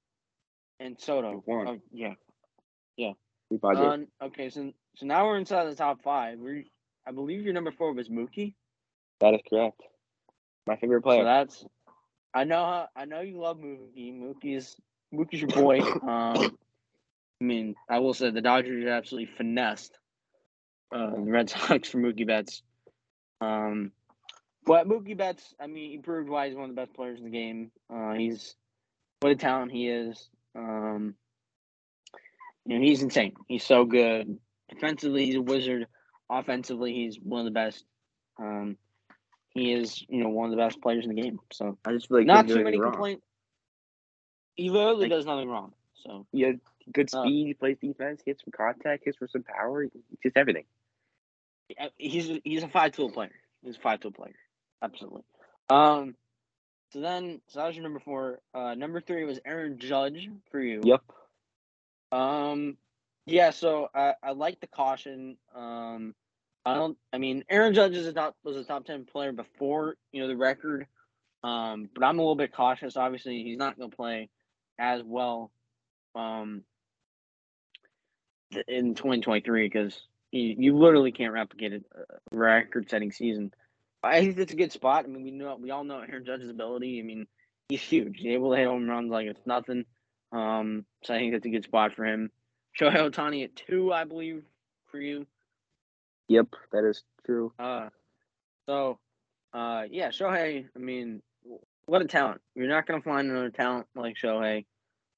[0.78, 1.42] and Soto.
[1.48, 2.14] Oh, yeah.
[3.62, 3.78] Padres.
[3.94, 6.38] Um, okay, so so now we're inside the top five.
[6.38, 6.70] We,
[7.06, 8.54] I believe your number four was Mookie.
[9.20, 9.82] that is correct.
[10.68, 11.22] My favorite player.
[11.22, 11.64] So that's.
[12.32, 12.64] I know.
[12.64, 14.14] how- I know you love Mookie.
[14.16, 14.76] Mookie's
[15.12, 15.80] Mookie's your boy.
[16.02, 16.56] Um,
[17.42, 19.98] I mean, I will say the Dodgers absolutely finessed
[20.94, 22.62] uh, the Red Sox for Mookie Betts.
[23.40, 23.92] Um,
[24.66, 27.24] but Mookie Betts, I mean, he proved why he's one of the best players in
[27.24, 27.70] the game.
[27.92, 28.54] Uh, he's
[29.20, 30.28] what a talent he is.
[30.56, 31.14] Um,
[32.66, 33.34] you know, he's insane.
[33.48, 34.38] He's so good.
[34.68, 35.86] Defensively, he's a wizard.
[36.30, 37.84] Offensively, he's one of the best.
[38.38, 38.76] Um,
[39.50, 41.38] he is, you know, one of the best players in the game.
[41.52, 43.24] So I just feel like not too many complaints.
[44.54, 45.74] He literally Like- does nothing wrong.
[45.96, 46.56] So He has
[46.92, 47.46] good Uh, speed.
[47.48, 48.22] he plays defense.
[48.24, 49.04] Hits for contact.
[49.04, 49.86] Hits for some power.
[50.22, 50.64] Just everything.
[51.78, 53.30] uh, he's he's a five tool player.
[53.62, 54.34] He's a five tool player.
[54.82, 55.22] Absolutely.
[55.68, 56.16] Um.
[56.92, 58.40] So then, so that was your number four.
[58.52, 60.80] Uh, number three was Aaron Judge for you.
[60.84, 61.02] Yep.
[62.12, 62.76] Um,
[63.26, 63.50] yeah.
[63.50, 65.36] So I I like the caution.
[65.54, 66.14] Um,
[66.66, 66.98] I don't.
[67.12, 70.28] I mean, Aaron Judge is a top was a top ten player before you know
[70.28, 70.86] the record.
[71.42, 72.96] Um, but I'm a little bit cautious.
[72.96, 74.28] Obviously, he's not going to play
[74.78, 75.50] as well.
[76.14, 76.64] Um,
[78.68, 81.82] in 2023 because you, you literally can't replicate a
[82.32, 83.52] record-setting season
[84.02, 85.04] I think that's a good spot.
[85.04, 87.00] I mean, we know we all know Aaron Judge's ability.
[87.00, 87.26] I mean,
[87.68, 88.18] he's huge.
[88.18, 89.84] He's able to hit home runs like it's nothing.
[90.32, 92.30] Um, so I think that's a good spot for him.
[92.78, 94.42] Shohei Ohtani at two, I believe,
[94.90, 95.26] for you.
[96.28, 97.52] Yep, that is true.
[97.58, 97.88] Uh,
[98.66, 98.98] so,
[99.52, 100.66] uh, yeah, Shohei.
[100.74, 101.22] I mean,
[101.86, 102.40] what a talent!
[102.54, 104.64] You're not gonna find another talent like Shohei.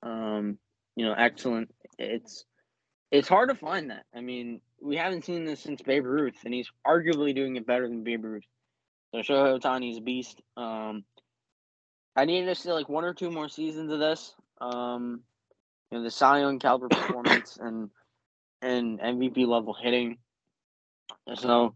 [0.03, 0.59] Um,
[0.97, 1.71] you know, excellent.
[1.99, 2.45] It's
[3.11, 4.07] it's hard to find that.
[4.14, 7.87] I mean, we haven't seen this since Babe Ruth, and he's arguably doing it better
[7.87, 8.45] than Babe Ruth.
[9.12, 10.40] So Shohei Ohtani's a beast.
[10.57, 11.05] Um,
[12.16, 14.35] I need to see like one or two more seasons of this.
[14.61, 15.20] Um,
[15.90, 17.90] you know, the Cy Young caliber performance and
[18.62, 20.18] and MVP level hitting.
[21.35, 21.75] So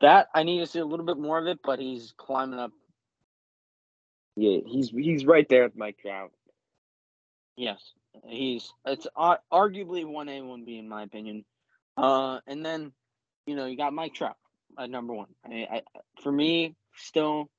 [0.00, 2.72] that I need to see a little bit more of it, but he's climbing up.
[4.36, 6.30] Yeah, he's he's right there with Mike Trout.
[7.56, 7.80] Yes,
[8.26, 11.44] he's it's ar- arguably one A, one B in my opinion.
[11.96, 12.92] Uh, and then
[13.46, 14.36] you know you got Mike Trout
[14.78, 15.28] at number one.
[15.44, 15.82] I, I
[16.22, 17.50] for me still,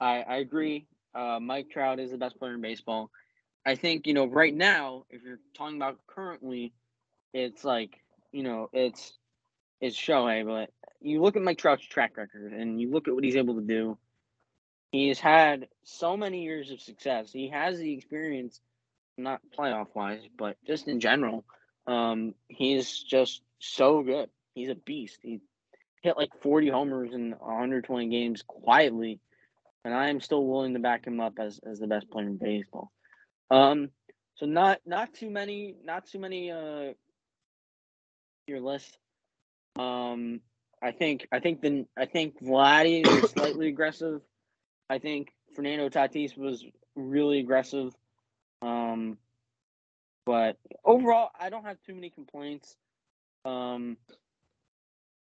[0.00, 0.86] I I agree.
[1.14, 3.10] Uh, Mike Trout is the best player in baseball.
[3.64, 6.72] I think you know right now, if you're talking about currently,
[7.32, 7.96] it's like
[8.32, 9.12] you know it's
[9.80, 13.24] it's Shohei, but you look at Mike Trout's track record and you look at what
[13.24, 13.98] he's able to do.
[14.92, 17.32] He's had so many years of success.
[17.32, 18.60] He has the experience,
[19.16, 21.44] not playoff wise, but just in general.
[21.86, 24.28] Um, he's just so good.
[24.54, 25.18] He's a beast.
[25.22, 25.40] He
[26.02, 29.20] hit like 40 homers in 120 games quietly,
[29.84, 32.36] and I am still willing to back him up as, as the best player in
[32.36, 32.90] baseball.
[33.50, 33.90] Um,
[34.36, 36.50] so not not too many, not too many.
[36.50, 36.92] Uh,
[38.46, 38.98] your list.
[39.78, 40.40] Um,
[40.82, 44.20] I think I think the I think Vladdy is slightly aggressive.
[44.90, 47.94] I think Fernando Tatis was really aggressive.
[48.60, 49.18] Um,
[50.26, 52.76] but overall, I don't have too many complaints.
[53.44, 53.96] Um,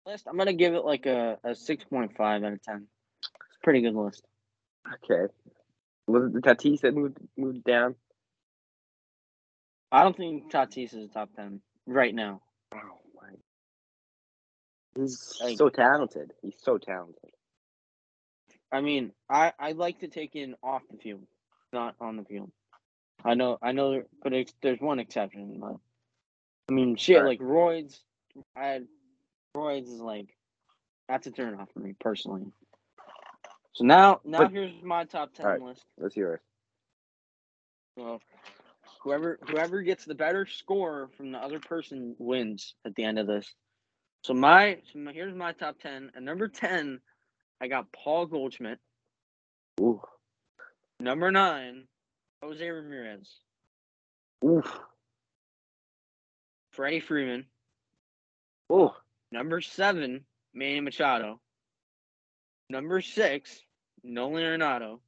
[0.08, 2.88] list I'm gonna give it like a, a six point five out of ten.
[3.22, 4.24] It's a pretty good list.
[5.04, 5.32] Okay.
[6.08, 7.96] Was it the Tatis that moved moved down?
[9.92, 12.42] I don't think Tatis is a top ten right now.
[12.74, 12.78] Oh
[13.16, 13.30] my!
[15.02, 16.32] He's Like- so talented.
[16.42, 17.32] He's so talented.
[18.72, 21.26] I mean, I I like to take in off the field,
[21.74, 22.52] not on the field.
[23.26, 25.58] I know, I know, but it's, there's one exception.
[25.60, 25.78] But,
[26.70, 27.30] I mean, shit, Right.
[27.30, 27.98] like roids.
[28.56, 28.88] I had
[29.58, 30.28] roids is like
[31.10, 32.46] that's a turn off for me personally.
[33.74, 35.86] So now, now But- here's my top ten list.
[35.98, 36.42] Let's hear it.
[37.98, 38.20] So
[39.04, 43.28] whoever whoever gets the better score from the other person wins at the end of
[43.28, 43.54] this.
[44.24, 46.12] So my, so my here's my top ten.
[46.16, 47.00] At number ten,
[47.62, 48.80] I got Paul Goldschmidt.
[49.80, 50.02] Ooh,
[51.00, 51.88] Number nine,
[52.42, 53.30] Jose Ramirez.
[54.44, 54.80] oof,
[56.72, 57.46] Freddie Freeman.
[58.72, 58.92] ooh.
[59.32, 61.40] Number seven, Manny Machado.
[62.70, 63.60] Number six,
[64.04, 65.00] Nolan Arenado.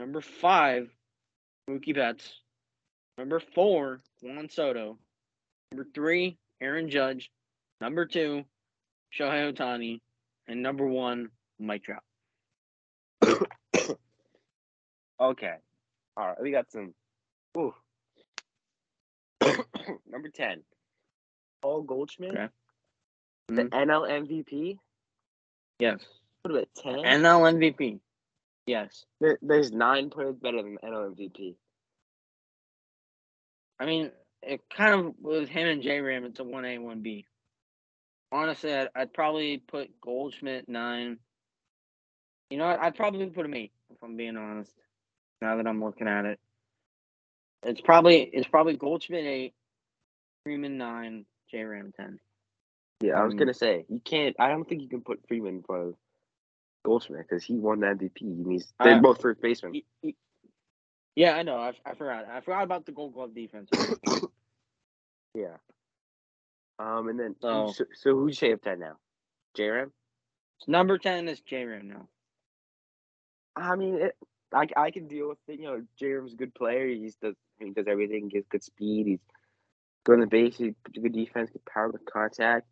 [0.00, 0.88] Number five,
[1.68, 2.28] Mookie Betts.
[3.18, 4.98] Number four, Juan Soto.
[5.70, 7.30] Number three, Aaron Judge.
[7.80, 8.44] Number two,
[9.16, 10.00] Shohei Ohtani.
[10.48, 12.02] And number one, Mike Trout.
[15.20, 15.54] Okay.
[16.16, 16.94] All right, we got some.
[17.56, 17.72] Ooh.
[20.10, 20.62] Number ten.
[21.60, 22.48] Paul Goldschmidt, Okay.
[23.48, 23.70] The Mhm.
[23.70, 24.78] NL MVP.
[25.78, 26.04] Yes.
[26.42, 26.98] What about ten?
[27.04, 28.00] NL MVP.
[28.66, 29.04] Yes.
[29.20, 31.56] There, there's nine players better than NL MVP.
[33.78, 37.00] I mean, it kind of with him and J Ram, it's a one A, one
[37.00, 37.26] B.
[38.30, 41.18] Honestly, I'd, I'd probably put Goldschmidt nine.
[42.50, 42.80] You know what?
[42.80, 44.72] I'd probably put him eight if I'm being honest.
[45.40, 46.40] Now that I'm looking at it,
[47.64, 49.54] it's probably it's probably Goldschmidt eight,
[50.44, 52.20] Freeman nine, J Ram ten.
[53.02, 54.36] Yeah, I was Um, gonna say you can't.
[54.38, 55.96] I don't think you can put Freeman in front of
[56.84, 58.18] Goldschmidt because he won the MVP.
[58.20, 59.72] He means they're Uh, both first basemen.
[59.74, 60.14] Y- y-
[61.14, 61.56] Yeah, I know.
[61.56, 62.26] I, I forgot.
[62.26, 63.68] I forgot about the Gold Glove defense.
[65.34, 65.56] Yeah.
[66.78, 68.98] Um, and then So- so, so say up ten now?
[69.54, 69.92] J-Ram?
[70.66, 72.08] Number ten is J now.
[73.56, 74.16] I mean, it,
[74.52, 75.58] I I can deal with it.
[75.58, 76.86] You know, J-Ram's a good player.
[76.86, 78.30] He's does he does everything.
[78.30, 79.06] He good speed.
[79.06, 79.20] He's
[80.04, 80.56] good on the base.
[80.58, 81.50] He's good defense.
[81.50, 82.66] Good power with contact.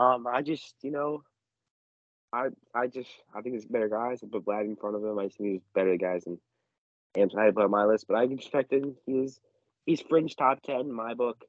[0.00, 1.24] Um, I just you know,
[2.32, 4.22] I I just I think there's better guys.
[4.24, 5.18] I put Vlad in front of him.
[5.18, 6.38] I just think there's better guys and.
[7.16, 9.40] So I had to put on my list, but I expected he is
[9.86, 11.44] he's fringe top ten in my book.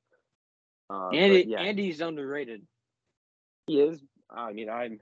[0.90, 2.68] Uh, Andy yeah, Andy's underrated.
[3.68, 4.02] he is.
[4.30, 5.00] I mean, I'm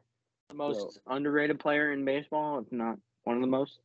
[0.50, 3.80] The most underrated player in baseball, if not one of the most.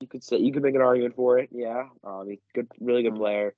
[0.00, 1.50] you could say you could make an argument for it.
[1.52, 3.18] Yeah, um, he's good, really good Mhm.
[3.18, 3.54] player.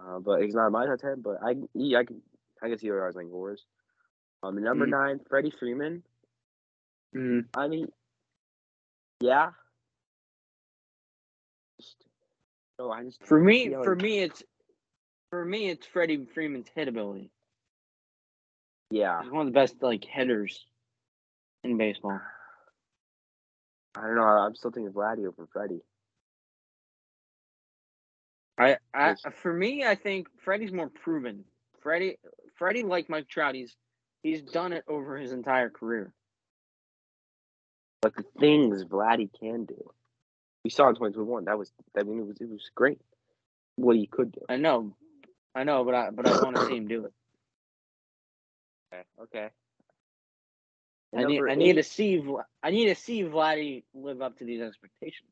[0.00, 1.20] Uh, but he's not in my top ten.
[1.22, 2.22] But I, he, I can,
[2.62, 3.64] I can see where I was.
[4.44, 4.90] Um, number Mhm.
[4.90, 6.02] nine, Freddie Freeman.
[7.14, 7.48] Mm.
[7.54, 7.92] I mean,
[9.20, 9.52] yeah.
[11.80, 12.04] Just,
[12.78, 14.42] no, I just For me, for like- me, it's
[15.30, 17.30] for me, it's Freddie Freeman's hit ability.
[18.90, 19.22] yeah.
[19.22, 20.66] He's one of the best like hitters
[21.64, 22.20] in baseball.
[23.94, 24.22] I don't know.
[24.22, 25.82] I'm still thinking Vladdy over Freddie.
[28.58, 31.44] I, I for me, I think Freddie's more proven.
[31.80, 32.18] Freddie,
[32.62, 33.74] Freddie, like Mike Trout, he's
[34.22, 36.12] he's done it over his entire career.
[38.00, 39.90] But the things Vladdy can do,
[40.62, 41.46] we saw in 2021.
[41.46, 43.00] That was, I mean, it was it was great.
[43.74, 44.42] What he could do.
[44.48, 44.94] I know,
[45.56, 47.12] I know, but I but I want to see him do it.
[48.94, 49.02] Okay.
[49.22, 49.48] Okay.
[51.16, 52.24] I need I need to see
[52.62, 55.30] I need to see Vladdy live up to these expectations.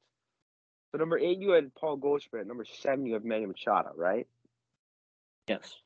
[0.91, 2.49] So number eight, you had Paul Goldschmidt.
[2.49, 4.27] Number seven, you have Manny Machado, right?
[5.47, 5.77] Yes.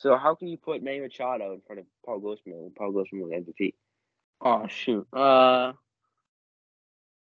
[0.00, 3.24] So how can you put Manny Machado in front of Paul Goldschmidt when Paul Goldschmidt
[3.24, 3.74] was MVP?
[4.40, 5.06] Oh shoot.
[5.12, 5.72] Uh.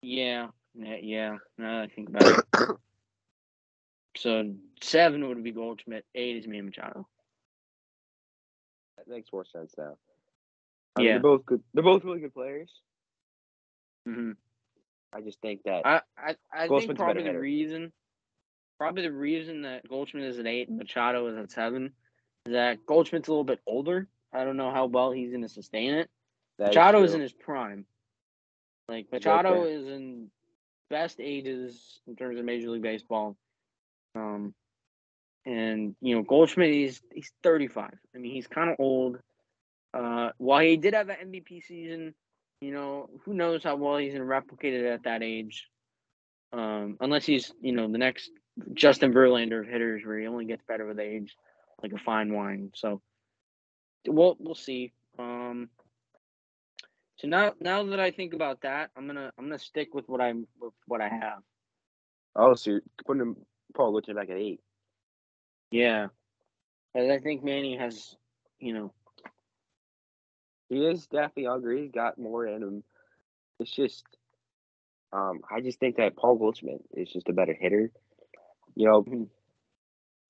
[0.01, 0.47] Yeah.
[0.75, 1.37] Yeah.
[1.57, 2.69] Now that I think about it.
[4.15, 6.05] So seven would be Goldschmidt.
[6.13, 7.07] Eight is Manny Machado.
[8.97, 9.97] That makes more sense now.
[10.95, 11.13] I mean, Yeah.
[11.13, 11.63] they're both good.
[11.73, 12.71] They're both really good players.
[14.05, 14.31] hmm
[15.11, 17.91] I just think that I I, I think a probably the reason,
[18.77, 21.93] probably the reason that Goldschmidt is an eight and Machado is at seven,
[22.45, 24.07] that Goldschmidt's a little bit older.
[24.33, 26.09] I don't know how well he's going to sustain it.
[26.57, 27.15] that is Machado is true.
[27.15, 27.85] in his prime.
[28.89, 29.73] Like Machado Okay.
[29.73, 30.29] is in
[30.89, 33.37] best ages in terms of Major League Baseball.
[34.15, 34.53] Um,
[35.45, 37.91] and you know Goldschmidt, he's he's 35.
[38.13, 39.19] I mean, he's kind of old.
[39.93, 42.13] Uh, while he did have an MVP season,
[42.61, 45.67] you know, who knows how well he's gonna replicate it at that age.
[46.51, 48.29] Um, unless he's you know the next
[48.73, 51.35] Justin Verlander of hitters, where he only gets better with age,
[51.83, 52.71] like a fine wine.
[52.73, 53.01] So
[54.07, 54.93] we'll we'll see.
[55.19, 55.69] Um,
[57.17, 60.21] so now, now that I think about that, I'm gonna I'm gonna stick with what
[60.21, 61.43] I'm with what I have.
[62.35, 63.35] Oh, so you're putting him,
[63.75, 64.59] Paul Goldschmidt back at eight.
[65.71, 66.07] Yeah,
[66.95, 68.15] and I think Manny has,
[68.59, 68.93] you know,
[70.69, 71.83] He is definitely hungry.
[71.83, 72.83] He's got more in him.
[73.59, 74.03] It's just,
[75.11, 77.91] um, I just think that Paul Goldschmidt is just a better hitter.
[78.75, 79.27] You know,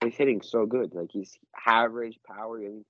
[0.09, 0.13] Mhm.
[0.13, 0.93] hitting so good.
[0.93, 2.85] Like he's average power and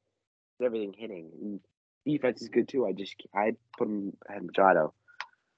[0.61, 1.31] everything hitting.
[1.41, 1.59] And
[2.05, 2.85] defense is good too.
[2.85, 4.93] I just I put him ahead of Machado.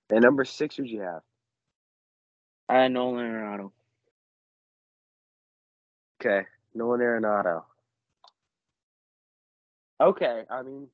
[0.09, 1.21] And number six, who'd you have?
[2.69, 3.71] I had Nolan Arenado.
[6.21, 7.63] Okay, Nolan Arenado.
[10.01, 10.87] Okay, I mean,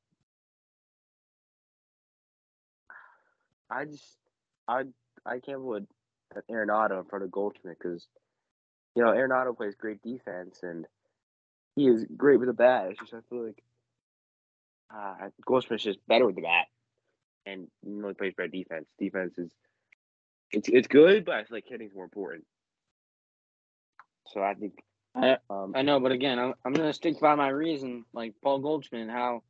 [3.69, 4.17] I just
[4.67, 4.83] I
[5.25, 5.87] I can't put
[6.49, 8.07] Arenado in front of Goldschmidt because
[8.95, 10.85] you know Arenado plays great defense and
[11.75, 12.87] he is great with the bat.
[12.89, 13.63] It's just I feel like
[14.93, 16.65] uh, Goldschmidt's just better with the bat
[17.45, 18.87] and he really plays better defense.
[18.99, 19.51] Defense is
[20.51, 22.45] it's it's good, but I feel like hitting's more important.
[24.27, 24.73] So I think
[25.15, 28.05] I um, I know, but again, I'm I'm gonna stick by my reason.
[28.13, 29.43] Like Paul Goldschmidt, how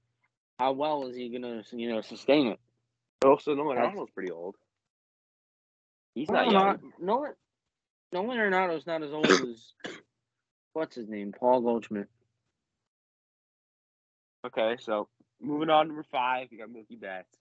[0.59, 2.59] how well is he gonna you know sustain it?
[3.23, 4.55] also Nolan That's- Arenado's pretty old.
[6.15, 6.93] He's not not young.
[6.99, 7.33] Nolan
[8.11, 9.73] Nolan Arenado's not as old as
[10.73, 12.07] what's his name, Paul Goldschmidt.
[14.45, 15.07] Okay, so
[15.39, 17.37] moving on to number five, you got Mookie Betts.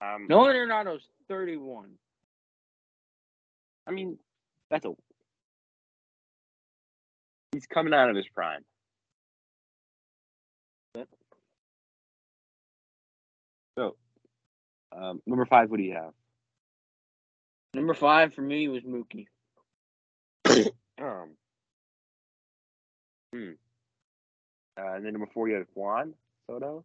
[0.00, 1.90] Um, Nolan Arenado's 31.
[3.86, 4.18] I mean
[4.70, 4.92] that's a.
[7.52, 8.64] He's coming out of his prime.
[13.78, 13.96] So,
[14.92, 16.12] um, number five, what do you have?
[17.74, 19.26] Number five for me was Mookie.
[21.02, 21.30] Um,
[23.32, 23.52] hmm.
[24.78, 26.12] Uh, and then number four, you had Juan
[26.46, 26.84] Soto.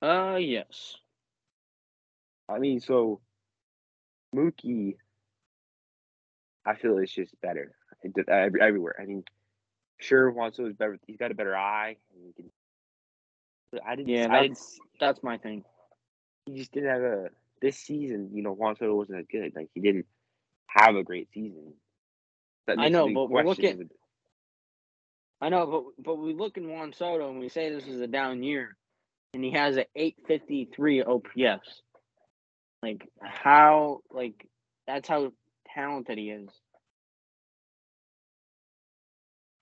[0.00, 0.96] Uh, yes.
[2.48, 3.20] I mean, so
[4.34, 4.96] Mookie,
[6.64, 8.94] I feel it's just better It did- every, everywhere.
[8.98, 9.24] I mean,
[9.98, 10.98] sure, Juan Soto's better.
[11.06, 11.96] He's got a better eye.
[12.36, 12.50] Can.
[13.72, 14.08] but I didn't.
[14.08, 14.54] Yeah, I didn't.
[14.54, 15.64] that's that's my thing.
[16.46, 17.28] He just didn't have a
[17.62, 18.30] this season.
[18.34, 19.52] You know, Juan Soto wasn't that good.
[19.56, 20.06] Like he didn't
[20.66, 21.72] have a great season.
[22.68, 23.88] I know, but we're looking-
[25.40, 28.06] I know, but but we look in Juan Soto and we say this is a
[28.06, 28.76] down year,
[29.34, 31.82] and he has an 853 OPS.
[32.82, 34.46] Like how like
[34.86, 35.32] that's how
[35.74, 36.48] talented he is.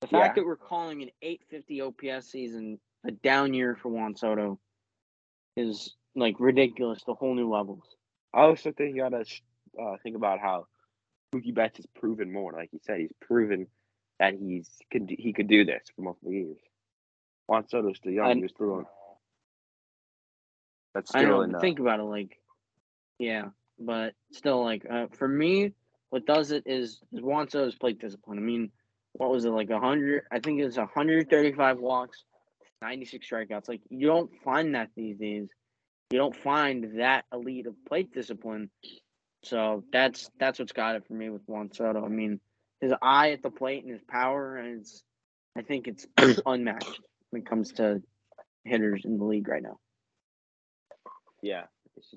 [0.00, 0.42] The fact Yeah.
[0.42, 4.58] that we're calling an 850 OPS season a down year for Juan Soto
[5.56, 7.84] is like ridiculous to whole new levels.
[8.34, 9.24] I also think you gotta
[9.80, 10.66] uh, think about how
[11.34, 12.52] Mookie Betts has proven more.
[12.52, 13.66] Like you said, he's proven
[14.18, 16.58] that he's could he could do this for multiple years.
[17.46, 18.26] Juan Soto's still young.
[18.26, 18.86] I- he was throwing.
[20.94, 21.42] That's I still know.
[21.42, 21.60] enough.
[21.60, 22.40] Think about it, like,
[23.20, 25.72] yeah, but still, like, uh, for me,
[26.08, 28.38] what does it is, is Juan Soto's plate discipline.
[28.38, 28.72] I mean,
[29.12, 30.24] what was it like hundred?
[30.32, 32.24] I think it's hundred thirty-five walks,
[32.82, 33.68] ninety-six strikeouts.
[33.68, 35.48] Like, you don't find that these days.
[36.10, 38.70] You don't find that elite of plate discipline.
[39.44, 42.04] So that's that's what's got it for me with Juan Soto.
[42.04, 42.40] I mean,
[42.80, 44.84] his eye at the plate and his power, and
[45.56, 46.06] I think it's
[46.46, 47.00] unmatched
[47.30, 48.02] when it comes to
[48.64, 49.78] hitters in the league right now.
[51.42, 51.64] Yeah.
[51.94, 52.16] Just,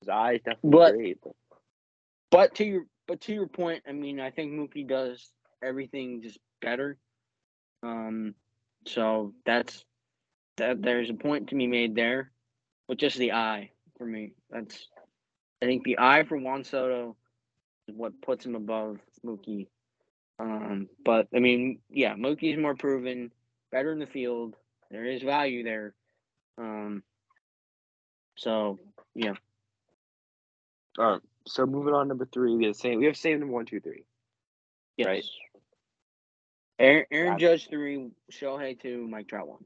[0.00, 1.18] his eye is definitely But- great.
[1.22, 1.34] But
[2.30, 5.30] But to your but to your point, I mean, I think Mookie does
[5.62, 6.98] everything just better.
[7.82, 8.34] Um,
[8.86, 9.82] so that's
[10.58, 10.82] that.
[10.82, 12.30] There's a point to be made there,
[12.88, 14.32] with just the eye for me.
[14.50, 14.88] That's
[15.62, 17.16] I think the eye for Juan Soto
[17.88, 19.68] is what puts him above Mookie.
[20.38, 23.32] Um, but I mean, yeah, Mookie's more proven,
[23.72, 24.54] better in the field.
[24.90, 25.94] There is value there.
[26.58, 27.02] Um,
[28.36, 28.78] so
[29.14, 29.34] yeah,
[30.98, 31.20] All right.
[31.46, 32.98] So moving on, number three, we have the same.
[32.98, 34.04] We have same number one, two, three.
[34.96, 35.06] yes.
[35.06, 35.24] Right.
[36.78, 39.64] Aaron, Aaron Judge three, Shohei two, Mike Trout one.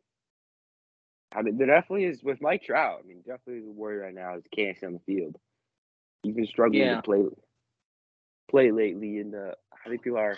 [1.35, 3.01] I mean, there definitely is with Mike Trout.
[3.03, 5.37] I mean, definitely the worry right now is can't stay on the field.
[6.23, 6.97] He's been struggling Yeah.
[6.97, 7.25] to play
[8.49, 9.55] play lately, and uh,
[9.85, 10.37] I think people are,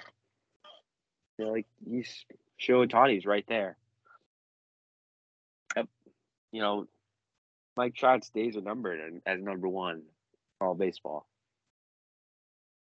[1.39, 2.25] you know, like he's
[2.61, 3.77] Shohei Ohtani's right there.
[5.77, 5.89] Yep.
[6.53, 6.87] You know,
[7.77, 10.03] Mike Trout's days are numbered and- as number one
[10.61, 11.27] all baseball.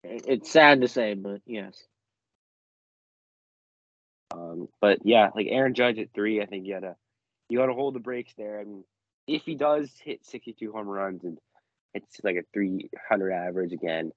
[0.03, 1.85] It's sad to say, but yes.
[4.31, 6.95] Um, but yeah, like Aaron Judge at three, I think he gotta
[7.49, 8.59] you gotta hold the brakes there.
[8.59, 8.83] I mean,
[9.27, 11.37] if he does hit sixty two home runs and
[11.93, 14.11] it's like a three hundred average again,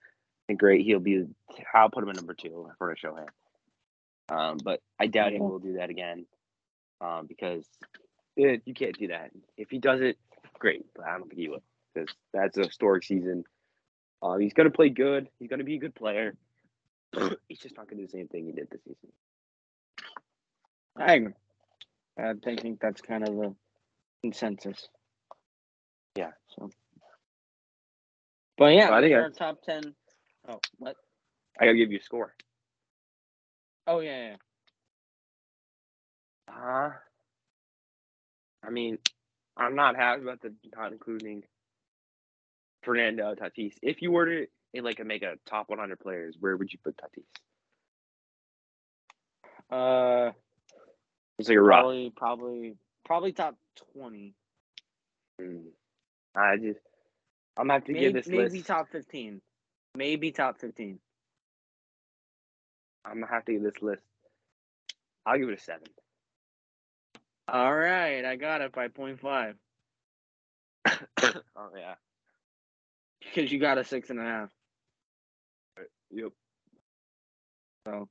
[0.47, 0.85] then great.
[0.85, 1.27] He'll be
[1.75, 3.27] I'll put him at number two for a show him.
[4.29, 6.27] Um, but I doubt he will do that again.
[7.01, 7.67] Um, because
[8.39, 9.31] eh, you can't do that.
[9.57, 10.17] If he does it,
[10.59, 11.63] great, but I don't think he will
[11.93, 13.45] because that's a historic season.
[14.23, 15.29] Um, he's gonna play good.
[15.39, 16.37] He's gonna be a good player.
[17.49, 19.13] he's just not gonna do the same thing he did this season.
[20.97, 21.33] I agree.
[22.19, 23.55] I think that's kind of a
[24.23, 24.89] consensus.
[26.17, 26.31] Yeah.
[26.57, 26.71] So,
[28.59, 29.95] but yeah, Well, I think our top ten.
[30.49, 30.97] Oh, what?
[31.59, 32.35] I gotta give you a score.
[33.87, 34.37] Oh yeah, yeah.
[36.49, 36.91] Uh,
[38.65, 38.99] I mean,
[39.57, 41.43] I'm not happy about the not including
[42.83, 43.75] Fernando Tatis.
[43.83, 46.97] If you were to eh, like make a top 100 players, where would you put
[46.97, 47.25] Tatis?
[49.71, 50.33] Uh,
[51.39, 51.81] It's like a rough.
[51.81, 53.57] probably, probably, probably top
[53.95, 54.35] twenty.
[55.41, 55.65] Mm.
[56.37, 56.81] I just,
[57.57, 58.67] I'm gonna have to Maybe, give this maybe list.
[58.67, 59.41] top fifteen.
[59.97, 60.99] Maybe top fifteen.
[63.05, 64.03] I'm gonna have to give this list.
[65.27, 65.89] I'll give it a seven.
[67.49, 69.57] All right, I got it by five.
[70.87, 71.95] oh yeah.
[73.21, 74.51] because you got a six and a half.
[76.11, 76.33] Yep.
[77.87, 78.09] So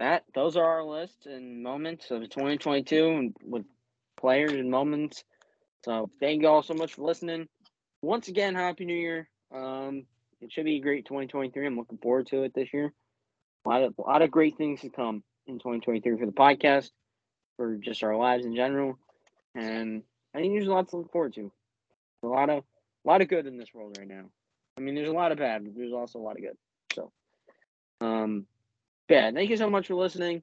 [0.00, 3.66] that those are our lists and moments of 2022 and with
[4.18, 5.24] players and moments.
[5.84, 7.48] So thank you all so much for listening.
[8.00, 9.28] Once again, happy New Year.
[9.54, 10.06] Um,
[10.40, 11.66] it should be a great 2023.
[11.66, 12.94] I'm looking forward to it this year.
[13.66, 16.90] A lot of a lot of great things to come in 2023 for the podcast,
[17.58, 18.98] for just our lives in general,
[19.54, 20.02] and
[20.34, 21.52] I think there's a lot to look forward to.
[22.22, 22.64] A lot of
[23.04, 24.24] a lot of good in this world right now.
[24.78, 26.56] I mean, there's a lot of bad, but there's also a lot of good.
[26.94, 27.12] So,
[28.00, 28.46] um,
[29.10, 30.42] yeah, thank you so much for listening.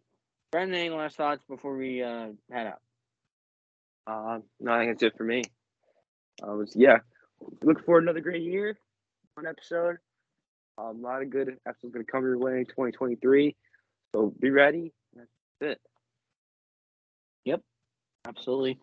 [0.52, 2.82] Brendan, any last thoughts before we uh, head out?
[4.06, 5.44] Uh, no, I think that's it for me.
[6.44, 6.98] Um, was, yeah,
[7.64, 8.78] look for another great year,
[9.36, 9.98] one episode.
[10.78, 13.56] Um, a lot of good episodes going to come your way in 2023.
[14.14, 14.94] So be ready.
[15.16, 15.30] That's
[15.62, 15.82] it.
[17.46, 17.62] Yep,
[18.28, 18.80] absolutely.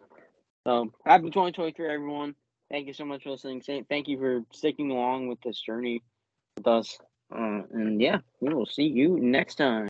[0.67, 2.35] So, happy 2023, everyone.
[2.71, 3.63] Thank you so much for listening.
[3.89, 6.03] Thank you for sticking along with this journey
[6.57, 6.99] with us.
[7.33, 9.89] Uh, and yeah, we will see you next time.